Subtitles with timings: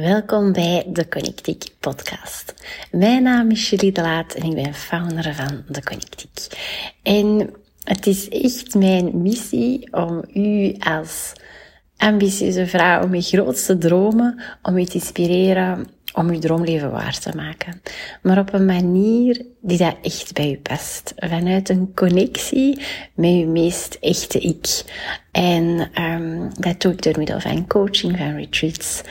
[0.00, 2.54] Welkom bij de Connectiek podcast.
[2.90, 6.46] Mijn naam is Julie de Laat en ik ben founder van de Connectiek.
[7.02, 7.50] En
[7.84, 11.32] het is echt mijn missie om u als
[11.96, 17.80] ambitieuze vrouw met grootste dromen, om u te inspireren om uw droomleven waar te maken.
[18.22, 21.12] Maar op een manier die dat echt bij u past.
[21.16, 22.80] Vanuit een connectie
[23.14, 24.84] met uw meest echte ik.
[25.30, 29.02] En um, dat doe ik door middel van coaching, van retreats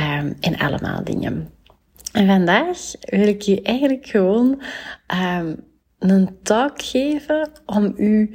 [0.00, 1.50] um, en allemaal dingen.
[2.12, 4.62] En vandaag wil ik u eigenlijk gewoon
[5.38, 5.64] um,
[5.98, 8.34] een talk geven om u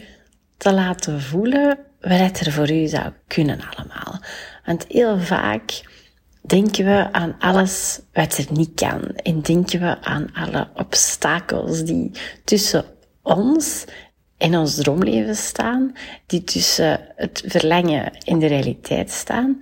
[0.57, 4.19] te laten voelen wat er voor u zou kunnen allemaal.
[4.65, 5.83] Want heel vaak
[6.47, 9.01] denken we aan alles wat er niet kan.
[9.01, 12.11] En denken we aan alle obstakels die
[12.43, 12.85] tussen
[13.21, 13.85] ons
[14.37, 15.93] en ons droomleven staan,
[16.25, 19.61] die tussen het verlangen en de realiteit staan.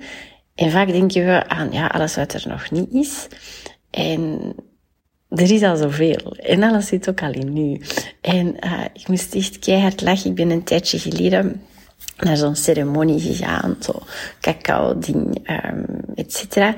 [0.55, 3.27] En vaak denken we aan ja, alles wat er nog niet is.
[3.89, 4.55] En
[5.29, 6.35] er is al zoveel.
[6.35, 7.81] En alles zit ook al in nu.
[8.21, 10.29] En uh, ik moest echt keihard lachen.
[10.29, 11.61] Ik ben een tijdje geleden
[12.17, 14.01] naar zo'n ceremonie gegaan, zo
[14.41, 16.75] cacao-ding, um, et cetera.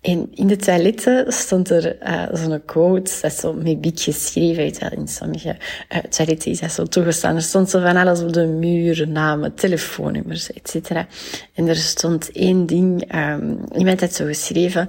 [0.00, 4.78] En in de toiletten stond er uh, zo'n quote, dat zo met big geschreven, weet
[4.78, 5.56] wel, in sommige
[5.92, 7.34] uh, toiletten is dat zo toegestaan.
[7.34, 11.06] Er stond zo van alles op de muur, namen, telefoonnummers, et cetera.
[11.54, 14.88] En er stond één ding, um, iemand had zo geschreven,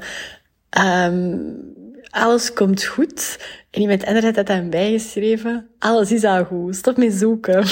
[0.79, 1.79] um,
[2.11, 3.39] alles komt goed.
[3.71, 5.67] En iemand anders had dat dan bijgeschreven.
[5.79, 6.75] Alles is al goed.
[6.75, 7.65] Stop met zoeken.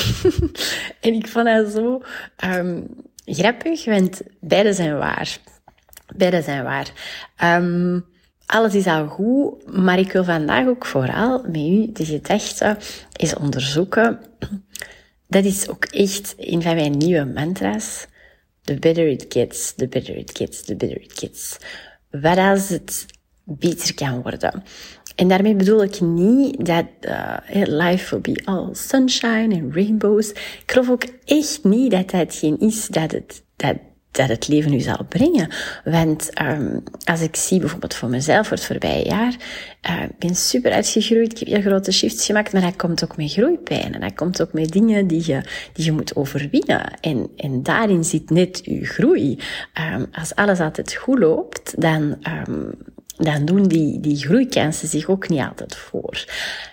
[1.02, 2.02] en ik vond dat zo
[2.46, 2.88] um,
[3.26, 5.38] grappig, want beide zijn waar.
[6.16, 6.92] Beide zijn waar.
[7.44, 8.06] Um,
[8.46, 12.78] alles is al goed, maar ik wil vandaag ook vooral met u de gedachte
[13.14, 14.20] eens onderzoeken.
[15.28, 18.08] Dat is ook echt een van mijn nieuwe mantra's.
[18.62, 21.58] The better it gets, the better it gets, the better it gets.
[22.12, 23.06] Wat als het
[23.50, 24.64] beter kan worden.
[25.20, 30.30] En daarmee bedoel ik niet dat uh, life will be all sunshine and rainbows.
[30.30, 33.76] Ik geloof ook echt niet dat dat geen is dat het, dat,
[34.12, 35.50] dat het leven u zal brengen.
[35.84, 39.36] Want um, als ik zie bijvoorbeeld voor mezelf voor het voorbije jaar,
[39.90, 43.32] uh, ben super uitgegroeid, ik heb heel grote shifts gemaakt, maar dat komt ook met
[43.32, 43.94] groeipijn.
[43.94, 45.42] En dat komt ook met dingen die je,
[45.74, 47.00] die je moet overwinnen.
[47.02, 49.40] En, en daarin zit net uw groei.
[49.94, 52.18] Um, als alles altijd goed loopt, dan,
[52.48, 52.72] um,
[53.20, 56.26] dan doen die, die groeikansen zich ook niet altijd voor.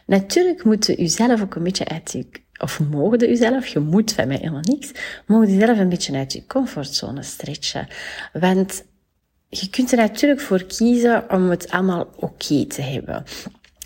[0.07, 2.23] Natuurlijk moeten u zelf ook een beetje uit uw,
[2.59, 4.93] of mogen u zelf, je moet van mij helemaal niks,
[5.27, 7.89] mogen u zelf een beetje uit uw comfortzone stretchen.
[8.33, 8.85] Want
[9.49, 13.25] je kunt er natuurlijk voor kiezen om het allemaal oké te hebben.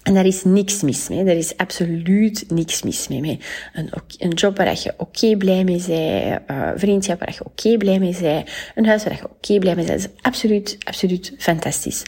[0.02, 1.24] En daar is niks mis mee.
[1.24, 3.40] Er is absoluut niks mis mee.
[3.72, 7.98] Een, een job waar je oké blij mee bent, uh, vriendschap waar je oké blij
[7.98, 10.02] mee bent, een huis waar je oké blij mee bent.
[10.02, 12.02] Dat is absoluut, absoluut fantastisch.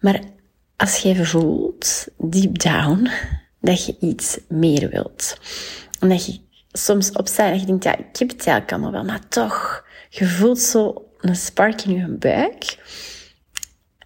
[0.00, 0.20] Maar
[0.76, 3.08] als jij voelt, deep down,
[3.60, 5.38] dat je iets meer wilt.
[6.00, 6.40] En dat je
[6.72, 10.26] soms opstaat en je denkt, ja, ik heb het eigenlijk allemaal wel, maar toch, je
[10.26, 12.78] voelt zo een spark in je buik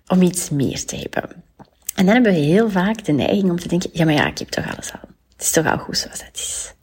[0.07, 1.43] om iets meer te hebben.
[1.95, 4.39] En dan hebben we heel vaak de neiging om te denken, ja, maar ja, ik
[4.39, 5.09] heb toch alles al.
[5.33, 6.75] Het is toch al goed zoals het is.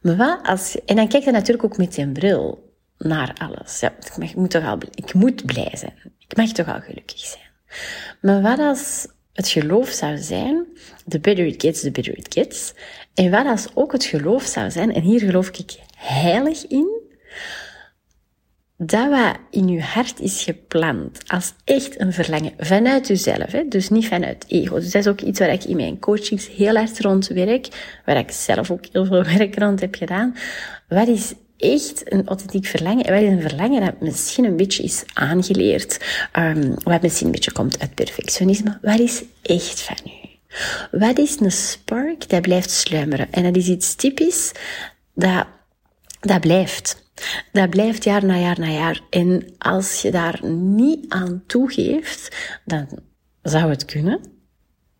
[0.00, 3.80] Maar wat als, en dan kijk je natuurlijk ook met een bril naar alles.
[3.80, 5.94] Ja, ik, mag, moet toch al, ik moet blij zijn.
[6.18, 7.50] Ik mag toch al gelukkig zijn.
[8.20, 10.66] Maar wat als het geloof zou zijn,
[11.08, 12.74] the better it gets, the better it gets.
[13.14, 17.01] En wat als ook het geloof zou zijn, en hier geloof ik heilig in,
[18.86, 24.06] dat wat in je hart is gepland als echt een verlangen vanuit jezelf, dus niet
[24.06, 24.74] vanuit ego.
[24.74, 27.68] Dus dat is ook iets waar ik in mijn coachings heel hard rond werk,
[28.04, 30.36] waar ik zelf ook heel veel werk rond heb gedaan.
[30.88, 33.04] Wat is echt een authentiek verlangen?
[33.04, 36.00] En wat is een verlangen dat misschien een beetje is aangeleerd,
[36.38, 38.78] um, wat misschien een beetje komt uit perfectionisme?
[38.82, 40.10] Wat is echt van u?
[40.98, 43.28] Wat is een spark dat blijft sluimeren?
[43.30, 44.52] En dat is iets typisch
[45.14, 45.46] dat,
[46.20, 47.01] dat blijft.
[47.52, 49.00] Dat blijft jaar na jaar na jaar.
[49.10, 52.88] En als je daar niet aan toegeeft, dan
[53.42, 54.20] zou het kunnen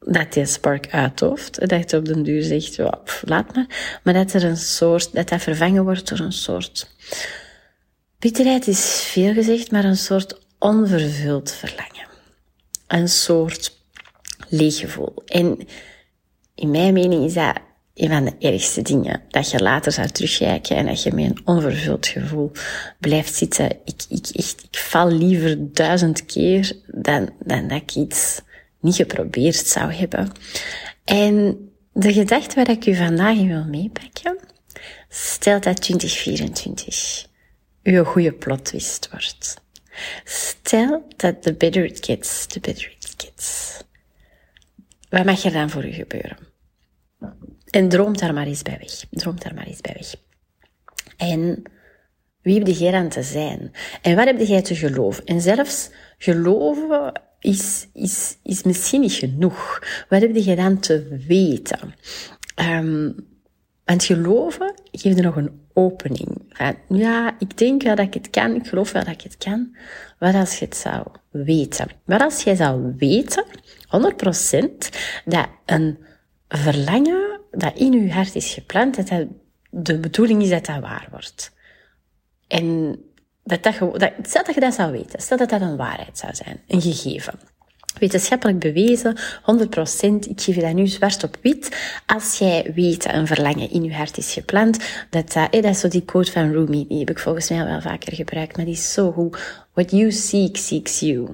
[0.04, 1.69] dat die spark uithoofd.
[1.69, 2.78] Dat je op den duur zegt,
[3.22, 4.00] laat maar.
[4.02, 6.90] Maar dat er een soort, dat dat vervangen wordt door een soort...
[8.19, 12.06] Bitterheid is veel gezegd, maar een soort onvervuld verlangen.
[12.86, 13.78] Een soort
[14.48, 15.22] leeggevoel.
[15.26, 15.66] En
[16.54, 17.58] in mijn mening is dat
[17.94, 19.22] een van de ergste dingen.
[19.28, 22.50] Dat je later zou terugkijken en dat je met een onvervuld gevoel
[22.98, 23.70] blijft zitten.
[23.84, 28.40] Ik, ik, echt, ik val liever duizend keer dan, dan dat ik iets
[28.80, 30.30] niet geprobeerd zou hebben.
[31.04, 31.58] En
[31.92, 34.38] de gedachte waar ik u vandaag in wil meepakken,
[35.08, 37.26] stel dat 2024
[37.82, 39.60] uw goede plot twist wordt.
[40.24, 43.80] Stel dat the better it gets, the better it gets.
[45.08, 46.51] Wat mag er dan voor u gebeuren?
[47.72, 49.04] En droom daar maar eens bij weg.
[49.10, 50.14] Droom daar maar eens bij weg.
[51.16, 51.62] En
[52.42, 53.72] wie heb jij dan te zijn?
[54.02, 55.24] En wat heb jij te geloven?
[55.24, 59.82] En zelfs geloven is, is, is misschien niet genoeg.
[60.08, 61.94] Wat heb je dan te weten?
[62.56, 63.14] Um,
[63.84, 66.54] want geloven geeft er nog een opening.
[66.88, 69.76] Ja, ik denk wel dat ik het kan, ik geloof wel dat ik het kan.
[70.19, 71.88] Wat als je het zou weten?
[72.04, 74.69] Wat als jij zou weten, 100%,
[75.24, 75.98] dat een
[76.48, 77.21] verlangen
[77.52, 79.26] dat in je hart is gepland, dat, dat
[79.70, 81.52] de bedoeling is dat dat waar wordt.
[82.49, 82.96] En
[83.44, 86.34] dat dat, dat, stel dat je dat zou weten, stel dat dat een waarheid zou
[86.34, 87.34] zijn, een gegeven.
[87.99, 89.20] Wetenschappelijk bewezen, 100%,
[90.28, 91.76] ik geef je dat nu zwart op wit.
[92.06, 94.78] Als jij weet dat een verlangen in je hart is gepland,
[95.10, 97.66] dat, dat, dat is zo die quote van Rumi, die heb ik volgens mij al
[97.66, 99.64] wel vaker gebruikt, maar die is zo goed.
[99.72, 101.28] What you seek, seeks you.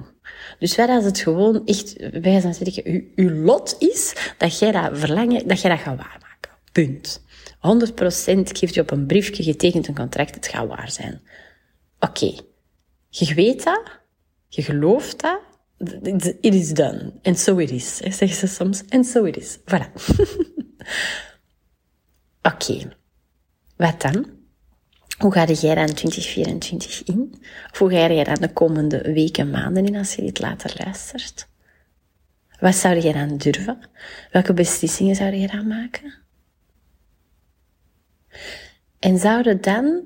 [0.59, 4.97] Dus wat als het gewoon echt, wij zijn zeggen, uw lot is dat jij dat
[4.97, 6.51] verlangen, dat jij dat gaat waarmaken.
[6.71, 7.21] Punt.
[7.55, 11.21] 100% geeft je op een briefje getekend een contract, het gaat waar zijn.
[11.99, 12.31] Oké.
[13.09, 13.99] Je weet dat,
[14.47, 15.39] je gelooft dat,
[16.41, 17.13] it is done.
[17.23, 18.83] And so it is, zeggen ze soms.
[18.89, 19.57] And so it is.
[19.57, 19.91] Voilà.
[22.53, 22.97] Oké.
[23.75, 24.38] Wat dan?
[25.19, 27.41] Hoe ga jij dan 2024 in?
[27.77, 31.47] Hoe ga jij dan de komende weken, maanden in als je dit later luistert?
[32.59, 33.79] Wat zou je dan durven?
[34.31, 36.13] Welke beslissingen zou je dan maken?
[38.99, 40.03] En zouden dan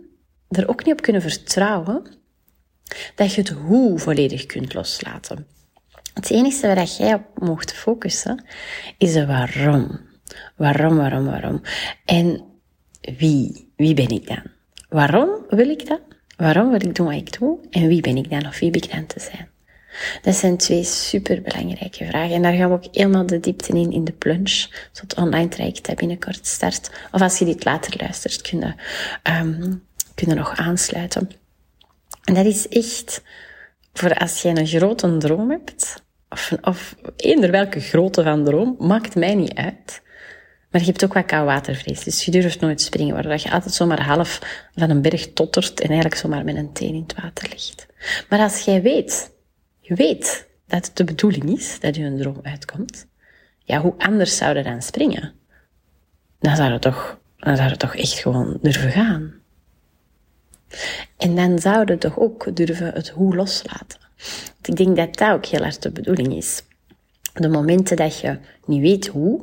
[0.50, 2.04] er ook niet op kunnen vertrouwen
[3.16, 5.48] dat je het hoe volledig kunt loslaten.
[6.14, 8.46] Het enige waar jij op mocht focussen
[8.98, 10.00] is de waarom.
[10.56, 11.62] Waarom, waarom, waarom.
[12.06, 12.44] En
[13.18, 13.72] wie?
[13.76, 14.44] Wie ben ik dan?
[14.94, 16.00] Waarom wil ik dat?
[16.38, 17.58] Waarom wil ik doen wat ik doe?
[17.70, 19.50] En wie ben ik dan of wie ben ik dan te zijn?
[20.22, 22.36] Dat zijn twee superbelangrijke vragen.
[22.36, 24.68] En daar gaan we ook helemaal de diepte in, in de plunge.
[24.94, 26.92] Het online traject dat binnenkort start.
[27.12, 28.76] Of als je dit later luistert, kunnen,
[29.42, 29.84] um,
[30.16, 31.30] kunnen nog aansluiten.
[32.24, 33.22] En dat is echt
[33.94, 39.16] voor als jij een grote droom hebt, of, of eender welke grootte van droom, maakt
[39.16, 40.02] mij niet uit.
[40.74, 44.06] Maar je hebt ook wat koudwatervrees, dus je durft nooit springen, waardoor je altijd zomaar
[44.06, 44.40] half
[44.76, 47.88] van een berg tottert en eigenlijk zomaar met een teen in het water ligt.
[48.30, 49.32] Maar als jij weet,
[49.80, 53.08] je weet dat het de bedoeling is dat je een droom uitkomt,
[53.64, 55.34] ja, hoe anders zou je dan springen?
[56.40, 59.34] Dan zou je toch, dan zou toch echt gewoon durven gaan.
[61.18, 64.00] En dan zouden toch ook durven het hoe loslaten.
[64.52, 66.64] Want ik denk dat dat ook heel erg de bedoeling is.
[67.34, 69.42] De momenten dat je niet weet hoe,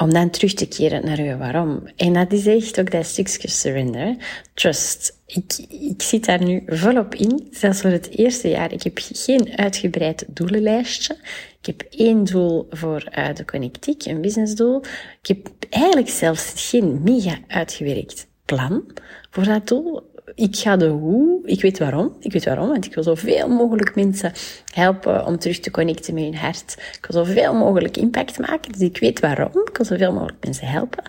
[0.00, 1.82] om dan terug te keren naar je waarom.
[1.96, 4.16] En dat is echt ook dat stukje surrender.
[4.54, 5.18] Trust.
[5.26, 8.72] Ik, ik zit daar nu volop in, zelfs voor het eerste jaar.
[8.72, 11.16] Ik heb geen uitgebreid doelenlijstje.
[11.60, 14.82] Ik heb één doel voor uh, de connectiek, een businessdoel.
[15.22, 18.84] Ik heb eigenlijk zelfs geen mega uitgewerkt plan
[19.30, 20.09] voor dat doel.
[20.34, 22.16] Ik ga de hoe, ik weet waarom.
[22.20, 24.32] Ik weet waarom, want ik wil zoveel mogelijk mensen
[24.72, 26.76] helpen om terug te connecten met hun hart.
[26.96, 29.62] Ik wil zoveel mogelijk impact maken, dus ik weet waarom.
[29.64, 31.04] Ik wil zoveel mogelijk mensen helpen.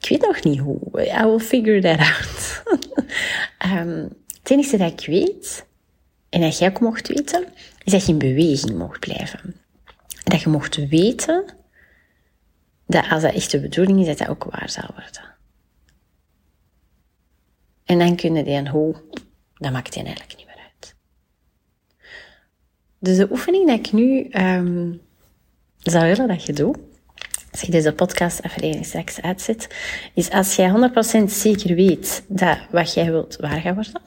[0.00, 0.78] Ik weet nog niet hoe.
[0.94, 2.62] I will figure that out.
[3.72, 4.08] um,
[4.42, 5.66] het enige dat ik weet,
[6.28, 7.44] en dat jij ook mocht weten,
[7.84, 9.40] is dat je in beweging mocht blijven.
[9.44, 11.44] En dat je mocht weten
[12.86, 15.35] dat als dat echt de bedoeling is, dat dat ook waar zal worden.
[17.86, 18.94] En dan kunnen die een hoe,
[19.54, 20.94] dat maakt die eigenlijk niet meer uit.
[22.98, 25.00] Dus de oefening dat ik nu um,
[25.78, 26.78] zou willen dat je doet,
[27.50, 29.68] als je deze podcast aflevering straks uitzet,
[30.14, 30.90] is als jij
[31.24, 34.02] 100% zeker weet dat wat jij wilt waar gaat worden,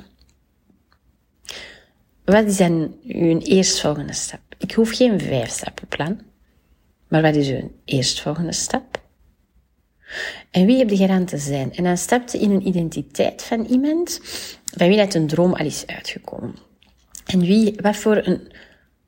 [2.25, 4.39] wat is dan je eerstvolgende stap?
[4.57, 6.21] Ik hoef geen vijf stappenplan,
[7.07, 9.01] maar wat is je eerstvolgende stap?
[10.51, 11.75] En wie heb je dan te zijn?
[11.75, 14.19] En dan stapte in een identiteit van iemand
[14.75, 16.55] van wie dat een droom al is uitgekomen.
[17.25, 18.51] En wie, wat voor een,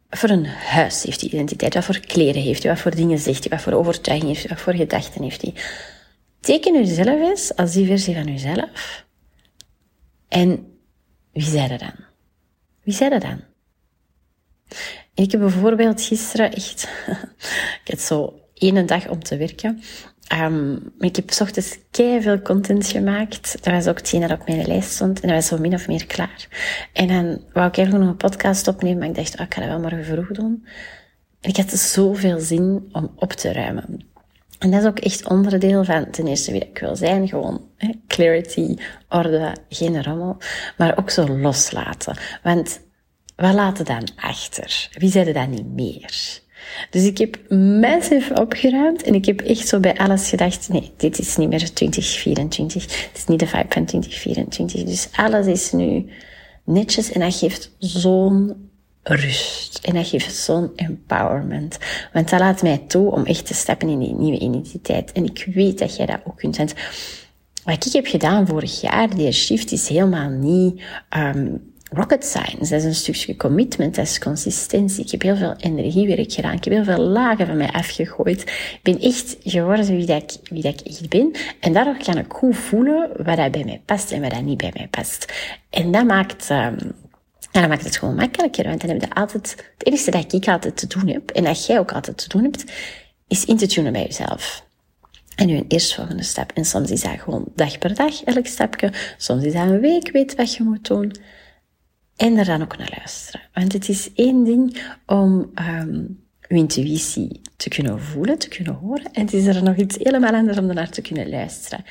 [0.10, 1.74] voor een huis heeft die identiteit?
[1.74, 2.72] Wat voor kleren heeft hij?
[2.72, 3.50] Wat voor dingen zegt hij?
[3.58, 4.50] Wat voor overtuiging heeft?
[4.50, 5.54] Wat voor gedachten heeft hij?
[6.40, 9.06] Teken jezelf eens als die versie van jezelf.
[10.28, 10.78] En
[11.34, 11.96] wie zei dat dan?
[12.84, 13.50] Wie zei dat dan?
[15.14, 16.88] ik heb bijvoorbeeld gisteren echt,
[17.84, 19.82] ik had zo één dag om te werken.
[20.40, 23.64] Um, ik heb ochtends veel content gemaakt.
[23.64, 25.20] Dat was ook hetgeen dat op mijn lijst stond.
[25.20, 26.48] En dat was zo min of meer klaar.
[26.94, 28.98] En dan wou ik eigenlijk nog een podcast opnemen.
[28.98, 30.66] Maar ik dacht, oh, ik ga dat wel morgen vroeg doen.
[31.42, 34.06] En ik had zoveel zin om op te ruimen.
[34.60, 37.28] En dat is ook echt onderdeel van ten eerste wie ik wil zijn.
[37.28, 38.76] Gewoon hè, clarity,
[39.10, 40.38] orde, geen rommel.
[40.78, 42.18] Maar ook zo loslaten.
[42.44, 42.82] Want
[43.36, 44.90] wat laten dan achter?
[44.92, 46.42] Wie zeiden dan niet meer?
[46.90, 51.20] Dus ik heb massief opgeruimd en ik heb echt zo bij alles gedacht, nee, dit
[51.20, 52.84] is niet meer 2024.
[52.84, 54.84] Het is niet de vibe van 2024.
[54.84, 56.10] Dus alles is nu
[56.64, 58.70] netjes en dat geeft zo'n
[59.04, 59.80] rust.
[59.84, 61.78] En dat geeft zo'n empowerment.
[62.14, 65.12] Want dat laat mij toe om echt te stappen in die nieuwe identiteit.
[65.12, 66.58] En ik weet dat jij dat ook kunt.
[66.58, 66.74] Want
[67.64, 70.82] wat ik heb gedaan vorig jaar, die shift is helemaal niet
[71.18, 72.70] um, rocket science.
[72.70, 75.04] Dat is een stukje commitment, dat is consistentie.
[75.04, 76.54] Ik heb heel veel energiewerk gedaan.
[76.54, 78.42] Ik heb heel veel lagen van mij afgegooid.
[78.42, 81.32] Ik ben echt geworden wie, dat ik, wie dat ik echt ben.
[81.60, 84.58] En daardoor kan ik goed voelen wat dat bij mij past en wat dat niet
[84.58, 85.34] bij mij past.
[85.70, 86.50] En dat maakt...
[86.50, 86.78] Um,
[87.52, 90.48] en dan maakt het gewoon makkelijker, want dan heb je altijd, het enige dat ik
[90.48, 92.64] altijd te doen heb, en dat jij ook altijd te doen hebt,
[93.28, 94.66] is in te tunen bij jezelf.
[95.36, 96.52] En nu een eerstvolgende stap.
[96.54, 98.92] En soms is dat gewoon dag per dag, elk stapje.
[99.18, 101.16] Soms is dat een week, weet wat je moet doen.
[102.16, 103.42] En er dan ook naar luisteren.
[103.54, 109.14] Want het is één ding om um, uw intuïtie te kunnen voelen, te kunnen horen.
[109.14, 111.86] En het is er nog iets helemaal anders om naar te kunnen luisteren.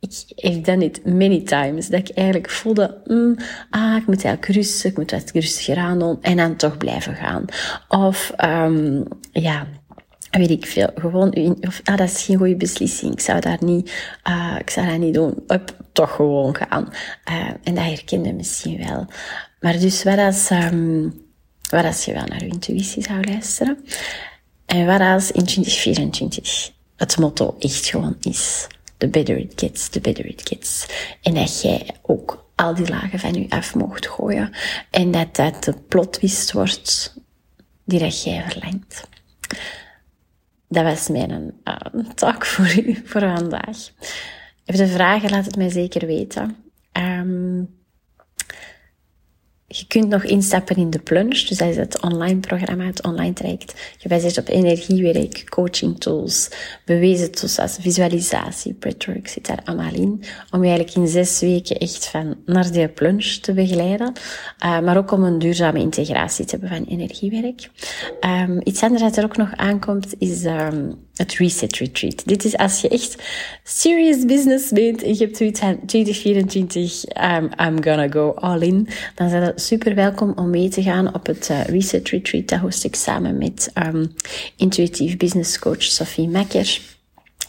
[0.00, 1.88] Ik heb done it many times.
[1.88, 3.36] Dat ik eigenlijk voelde, mm,
[3.70, 6.22] ah, ik moet eigenlijk rusten, ik moet wat rustiger aan doen.
[6.22, 7.44] En dan toch blijven gaan.
[7.88, 9.66] Of, um, ja,
[10.30, 13.12] weet ik veel, gewoon, of, ah, dat is geen goede beslissing.
[13.12, 13.92] Ik zou daar niet,
[14.28, 15.42] uh, ik zou dat niet doen.
[15.46, 16.88] Up, toch gewoon gaan.
[17.30, 19.06] Uh, en dat herkende misschien wel.
[19.60, 21.24] Maar dus wat als, um,
[21.70, 23.84] wat als je wel naar je intuïtie zou luisteren?
[24.66, 30.00] En wat als in 2024 het motto echt gewoon is, the better it gets, the
[30.00, 30.86] better it gets.
[31.22, 34.50] En dat jij ook al die lagen van je af mocht gooien.
[34.90, 37.14] En dat dat de plotwist wordt
[37.84, 39.08] die dat jij verlangt.
[40.68, 43.90] Dat was mijn uh, talk voor u voor vandaag.
[44.64, 46.56] Heb je vragen, laat het mij zeker weten.
[46.92, 47.74] Um,
[49.78, 53.32] je kunt nog instappen in de plunge, dus dat is het online programma, het online
[53.32, 56.50] traject, gebaseerd op energiewerk, coaching tools,
[56.84, 61.78] bewezen tools als visualisatie, breathwork zit daar allemaal in, om je eigenlijk in zes weken
[61.78, 64.12] echt van naar die plunge te begeleiden,
[64.64, 67.70] uh, maar ook om een duurzame integratie te hebben van energiewerk.
[68.20, 72.22] Um, iets anders dat er ook nog aankomt is um, het Reset Retreat.
[72.26, 73.16] Dit is als je echt
[73.62, 78.88] serious business bent en je hebt zoiets van 2024, um, I'm gonna go all in,
[79.14, 82.48] dan zijn dat super welkom om mee te gaan op het uh, Reset Retreat.
[82.48, 84.14] Dat host ik samen met um,
[84.56, 86.80] intuïtief business coach Sophie Mekker.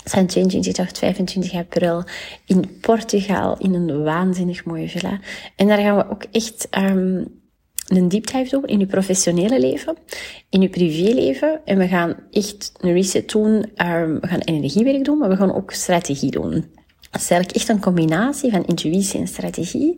[0.03, 2.03] Zijn 22 tot 25 april
[2.45, 5.19] in Portugal in een waanzinnig mooie villa.
[5.55, 7.27] En daar gaan we ook echt um,
[7.87, 9.95] een deep doen in je professionele leven,
[10.49, 11.61] in je privéleven.
[11.65, 13.53] En we gaan echt een reset doen.
[13.53, 16.53] Um, we gaan energiewerk doen, maar we gaan ook strategie doen.
[17.11, 19.95] Het is eigenlijk echt een combinatie van intuïtie en strategie.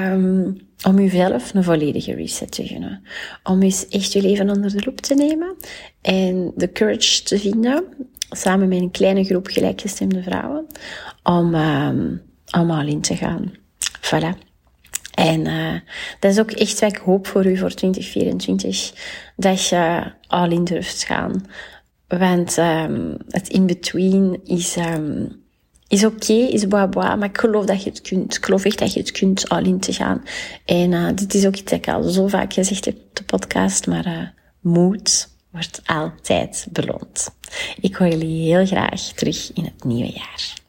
[0.00, 0.56] Um,
[0.86, 3.02] om jezelf een volledige reset te gunnen.
[3.42, 5.56] Om eens echt je leven onder de loep te nemen.
[6.00, 7.84] En de courage te vinden,
[8.30, 10.66] samen met een kleine groep gelijkgestemde vrouwen,
[11.22, 12.22] om, um,
[12.58, 13.52] om al in te gaan.
[14.00, 14.45] Voilà.
[15.16, 15.74] En uh,
[16.20, 18.92] dat is ook echt wat ik hoop voor u voor 2024.
[19.36, 21.46] Dat je al in durft gaan.
[22.08, 25.42] Want um, het in-between is, um,
[25.88, 28.36] is oké, is boa boa, maar ik geloof dat je het kunt.
[28.36, 30.22] Ik geloof echt dat je het kunt al in te gaan.
[30.64, 33.24] En uh, dit is ook iets dat ik al zo vaak gezegd heb op de
[33.24, 34.28] podcast, maar uh,
[34.60, 37.30] moed wordt altijd beloond.
[37.80, 40.64] Ik hoor jullie heel graag terug in het nieuwe jaar.